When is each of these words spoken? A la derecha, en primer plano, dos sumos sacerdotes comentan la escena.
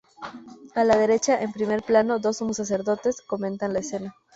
A 0.73 0.83
la 0.83 0.97
derecha, 0.97 1.39
en 1.39 1.51
primer 1.53 1.83
plano, 1.83 2.17
dos 2.17 2.37
sumos 2.37 2.57
sacerdotes 2.57 3.21
comentan 3.21 3.73
la 3.73 3.81
escena. 3.81 4.15